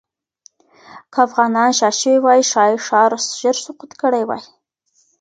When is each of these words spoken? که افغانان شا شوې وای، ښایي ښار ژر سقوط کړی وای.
که 1.11 1.17
افغانان 1.27 1.69
شا 1.77 1.89
شوې 1.99 2.17
وای، 2.21 2.41
ښایي 2.51 2.75
ښار 2.87 3.11
ژر 3.39 3.55
سقوط 3.65 3.91
کړی 4.01 4.23
وای. 4.25 4.43